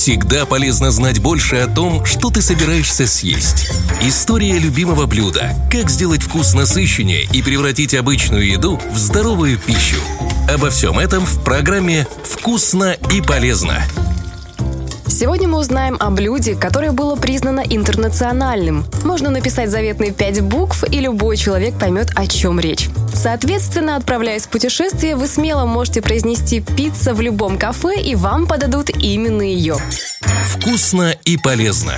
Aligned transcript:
Всегда 0.00 0.46
полезно 0.46 0.90
знать 0.90 1.18
больше 1.18 1.56
о 1.56 1.66
том, 1.66 2.06
что 2.06 2.30
ты 2.30 2.40
собираешься 2.40 3.06
съесть. 3.06 3.70
История 4.00 4.58
любимого 4.58 5.04
блюда. 5.04 5.54
Как 5.70 5.90
сделать 5.90 6.22
вкус 6.22 6.54
насыщеннее 6.54 7.28
и 7.34 7.42
превратить 7.42 7.92
обычную 7.92 8.46
еду 8.46 8.80
в 8.90 8.96
здоровую 8.96 9.58
пищу. 9.58 10.00
Обо 10.48 10.70
всем 10.70 10.98
этом 10.98 11.26
в 11.26 11.44
программе 11.44 12.06
«Вкусно 12.24 12.96
и 13.12 13.20
полезно». 13.20 13.84
Сегодня 15.10 15.48
мы 15.48 15.58
узнаем 15.58 15.96
о 15.98 16.10
блюде, 16.10 16.54
которое 16.54 16.92
было 16.92 17.16
признано 17.16 17.60
интернациональным. 17.68 18.84
Можно 19.04 19.28
написать 19.30 19.68
заветные 19.68 20.12
пять 20.12 20.40
букв, 20.40 20.84
и 20.90 21.00
любой 21.00 21.36
человек 21.36 21.78
поймет, 21.78 22.10
о 22.14 22.26
чем 22.28 22.60
речь. 22.60 22.88
Соответственно, 23.12 23.96
отправляясь 23.96 24.44
в 24.46 24.50
путешествие, 24.50 25.16
вы 25.16 25.26
смело 25.26 25.66
можете 25.66 26.00
произнести 26.00 26.60
пицца 26.60 27.12
в 27.12 27.20
любом 27.20 27.58
кафе, 27.58 28.00
и 28.00 28.14
вам 28.14 28.46
подадут 28.46 28.88
именно 28.90 29.42
ее. 29.42 29.76
Вкусно 30.46 31.14
и 31.24 31.36
полезно. 31.36 31.94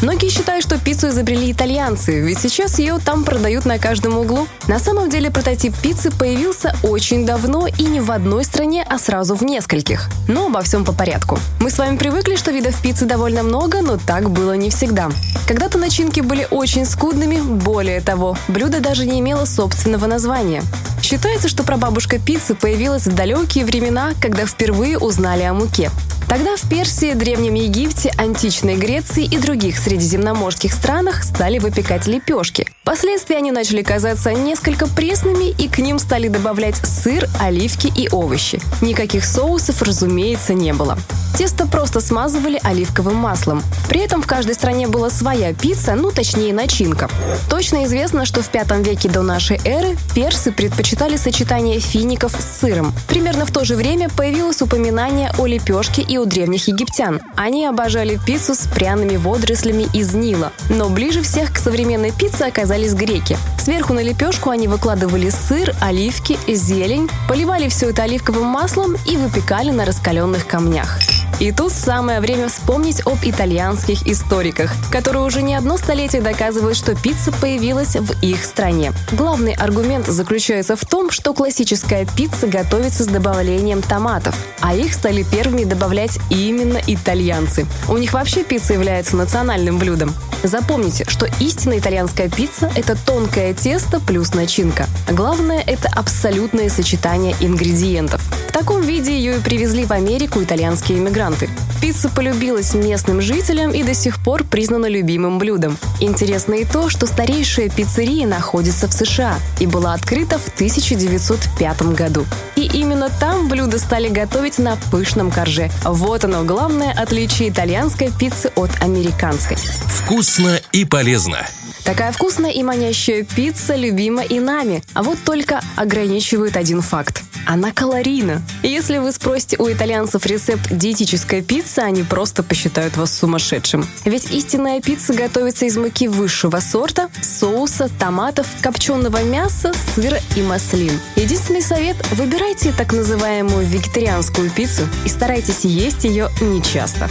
Многие 0.00 0.28
считают, 0.30 0.64
что 0.64 0.78
пиццу 0.78 1.08
изобрели 1.08 1.50
итальянцы, 1.50 2.20
ведь 2.20 2.38
сейчас 2.38 2.78
ее 2.78 2.98
там 3.04 3.24
продают 3.24 3.64
на 3.64 3.78
каждом 3.78 4.16
углу. 4.16 4.46
На 4.68 4.78
самом 4.78 5.10
деле 5.10 5.28
прототип 5.30 5.74
пиццы 5.76 6.12
появился 6.12 6.76
очень 6.84 7.26
давно 7.26 7.66
и 7.66 7.82
не 7.82 8.00
в 8.00 8.12
одной 8.12 8.44
стране, 8.44 8.86
а 8.88 8.98
сразу 8.98 9.34
в 9.34 9.42
нескольких. 9.42 10.08
Но 10.28 10.46
обо 10.46 10.62
всем 10.62 10.84
по 10.84 10.92
порядку. 10.92 11.38
Мы 11.58 11.70
с 11.70 11.78
вами 11.78 11.96
привыкли, 11.96 12.36
что 12.36 12.52
видов 12.52 12.80
пиццы 12.80 13.06
довольно 13.06 13.42
много, 13.42 13.82
но 13.82 13.96
так 13.96 14.30
было 14.30 14.52
не 14.52 14.70
всегда. 14.70 15.10
Когда-то 15.48 15.78
начинки 15.78 16.20
были 16.20 16.46
очень 16.50 16.84
скудными, 16.84 17.40
более 17.40 18.00
того, 18.00 18.36
блюдо 18.46 18.80
даже 18.80 19.04
не 19.04 19.18
имело 19.18 19.46
собственного 19.46 20.06
названия. 20.06 20.62
Считается, 21.02 21.48
что 21.48 21.64
прабабушка 21.64 22.18
пиццы 22.18 22.54
появилась 22.54 23.06
в 23.06 23.14
далекие 23.14 23.64
времена, 23.64 24.12
когда 24.20 24.46
впервые 24.46 24.98
узнали 24.98 25.42
о 25.42 25.54
муке. 25.54 25.90
Тогда 26.28 26.56
в 26.56 26.68
Персии, 26.68 27.14
Древнем 27.14 27.54
Египте, 27.54 28.12
античной 28.18 28.76
Греции 28.76 29.24
и 29.24 29.38
других 29.38 29.78
средиземноморских 29.78 30.74
странах 30.74 31.24
стали 31.24 31.58
выпекать 31.58 32.06
лепешки. 32.06 32.66
Впоследствии 32.82 33.34
они 33.34 33.50
начали 33.50 33.82
казаться 33.82 34.32
несколько 34.32 34.86
пресными, 34.86 35.50
и 35.50 35.68
к 35.68 35.78
ним 35.78 35.98
стали 35.98 36.28
добавлять 36.28 36.76
сыр, 36.76 37.26
оливки 37.40 37.90
и 37.94 38.10
овощи. 38.10 38.60
Никаких 38.82 39.24
соусов, 39.24 39.80
разумеется, 39.80 40.52
не 40.52 40.74
было. 40.74 40.98
Тесто 41.36 41.66
просто 41.66 42.00
смазывали 42.00 42.58
оливковым 42.62 43.14
маслом. 43.14 43.62
При 43.88 44.00
этом 44.00 44.22
в 44.22 44.26
каждой 44.26 44.54
стране 44.54 44.88
была 44.88 45.08
своя 45.08 45.54
пицца, 45.54 45.94
ну 45.94 46.10
точнее 46.10 46.52
начинка. 46.52 47.08
Точно 47.48 47.84
известно, 47.84 48.24
что 48.24 48.42
в 48.42 48.48
пятом 48.48 48.82
веке 48.82 49.08
до 49.08 49.22
нашей 49.22 49.60
эры 49.64 49.96
персы 50.14 50.50
предпочитали 50.50 51.16
сочетание 51.16 51.78
фиников 51.78 52.32
с 52.32 52.60
сыром. 52.60 52.92
Примерно 53.06 53.46
в 53.46 53.52
то 53.52 53.64
же 53.64 53.76
время 53.76 54.08
появилось 54.08 54.62
упоминание 54.62 55.30
о 55.38 55.46
лепешке 55.46 56.02
и 56.02 56.17
у 56.20 56.24
древних 56.24 56.68
египтян. 56.68 57.20
Они 57.36 57.66
обожали 57.66 58.18
пиццу 58.24 58.54
с 58.54 58.66
пряными 58.66 59.16
водорослями 59.16 59.88
из 59.92 60.14
Нила. 60.14 60.52
Но 60.68 60.88
ближе 60.88 61.22
всех 61.22 61.52
к 61.52 61.58
современной 61.58 62.12
пицце 62.12 62.42
оказались 62.42 62.94
греки. 62.94 63.36
Сверху 63.58 63.92
на 63.92 64.00
лепешку 64.00 64.50
они 64.50 64.68
выкладывали 64.68 65.30
сыр, 65.30 65.74
оливки, 65.80 66.38
зелень, 66.46 67.08
поливали 67.28 67.68
все 67.68 67.90
это 67.90 68.04
оливковым 68.04 68.46
маслом 68.46 68.96
и 69.06 69.16
выпекали 69.16 69.70
на 69.70 69.84
раскаленных 69.84 70.46
камнях. 70.46 70.98
И 71.40 71.52
тут 71.52 71.72
самое 71.72 72.20
время 72.20 72.48
вспомнить 72.48 73.00
об 73.06 73.18
итальянских 73.22 74.06
историках, 74.08 74.72
которые 74.90 75.22
уже 75.22 75.42
не 75.42 75.54
одно 75.54 75.76
столетие 75.76 76.20
доказывают, 76.20 76.76
что 76.76 76.96
пицца 76.96 77.30
появилась 77.30 77.94
в 77.94 78.12
их 78.22 78.44
стране. 78.44 78.92
Главный 79.12 79.52
аргумент 79.52 80.06
заключается 80.06 80.74
в 80.74 80.84
том, 80.84 81.10
что 81.12 81.32
классическая 81.34 82.06
пицца 82.06 82.48
готовится 82.48 83.04
с 83.04 83.06
добавлением 83.06 83.82
томатов, 83.82 84.34
а 84.60 84.74
их 84.74 84.92
стали 84.92 85.22
первыми 85.22 85.62
добавлять 85.62 86.18
именно 86.28 86.80
итальянцы. 86.86 87.66
У 87.88 87.96
них 87.98 88.12
вообще 88.14 88.42
пицца 88.42 88.72
является 88.72 89.16
национальным 89.16 89.78
блюдом. 89.78 90.12
Запомните, 90.42 91.04
что 91.08 91.26
истинная 91.40 91.78
итальянская 91.78 92.28
пицца– 92.28 92.70
это 92.76 92.96
тонкое 92.96 93.54
тесто 93.54 94.00
плюс 94.00 94.34
начинка. 94.34 94.86
Главное– 95.08 95.62
это 95.66 95.88
абсолютное 95.88 96.68
сочетание 96.68 97.34
ингредиентов. 97.40 98.22
Таком 98.58 98.82
виде 98.82 99.12
ее 99.16 99.36
и 99.36 99.40
привезли 99.40 99.84
в 99.84 99.92
Америку 99.92 100.42
итальянские 100.42 100.98
иммигранты. 100.98 101.48
Пицца 101.80 102.08
полюбилась 102.08 102.74
местным 102.74 103.20
жителям 103.20 103.70
и 103.70 103.84
до 103.84 103.94
сих 103.94 104.20
пор 104.20 104.42
признана 104.42 104.86
любимым 104.86 105.38
блюдом. 105.38 105.78
Интересно 106.00 106.54
и 106.54 106.64
то, 106.64 106.88
что 106.88 107.06
старейшая 107.06 107.68
пиццерия 107.68 108.26
находится 108.26 108.88
в 108.88 108.92
США 108.92 109.38
и 109.60 109.66
была 109.66 109.94
открыта 109.94 110.40
в 110.40 110.48
1905 110.48 111.82
году. 111.94 112.26
И 112.56 112.62
именно 112.62 113.10
там 113.20 113.48
блюда 113.48 113.78
стали 113.78 114.08
готовить 114.08 114.58
на 114.58 114.76
пышном 114.90 115.30
корже. 115.30 115.70
Вот 115.84 116.24
оно 116.24 116.42
главное 116.42 116.90
отличие 116.90 117.50
итальянской 117.50 118.10
пиццы 118.10 118.50
от 118.56 118.70
американской. 118.82 119.56
Вкусно 119.56 120.60
и 120.72 120.84
полезно. 120.84 121.46
Такая 121.84 122.10
вкусная 122.10 122.50
и 122.50 122.64
манящая 122.64 123.22
пицца 123.22 123.76
любима 123.76 124.22
и 124.22 124.40
нами. 124.40 124.82
А 124.94 125.04
вот 125.04 125.18
только 125.24 125.60
ограничивает 125.76 126.56
один 126.56 126.82
факт. 126.82 127.22
Она 127.48 127.72
калорийна. 127.72 128.42
Если 128.62 128.98
вы 128.98 129.10
спросите 129.10 129.56
у 129.58 129.72
итальянцев 129.72 130.26
рецепт 130.26 130.70
диетической 130.70 131.40
пиццы, 131.40 131.78
они 131.78 132.02
просто 132.02 132.42
посчитают 132.42 132.98
вас 132.98 133.18
сумасшедшим. 133.18 133.88
Ведь 134.04 134.30
истинная 134.30 134.82
пицца 134.82 135.14
готовится 135.14 135.64
из 135.64 135.78
муки 135.78 136.08
высшего 136.08 136.60
сорта, 136.60 137.08
соуса, 137.22 137.88
томатов, 137.98 138.46
копченого 138.60 139.22
мяса, 139.22 139.72
сыра 139.94 140.20
и 140.36 140.42
маслин. 140.42 141.00
Единственный 141.16 141.62
совет– 141.62 141.96
выбирайте 142.12 142.70
так 142.70 142.92
называемую 142.92 143.66
вегетарианскую 143.66 144.50
пиццу 144.50 144.82
и 145.06 145.08
старайтесь 145.08 145.64
есть 145.64 146.04
ее 146.04 146.28
нечасто. 146.42 147.08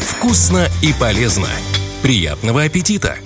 Вкусно 0.00 0.66
и 0.82 0.92
полезно. 0.94 1.48
Приятного 2.02 2.64
аппетита! 2.64 3.18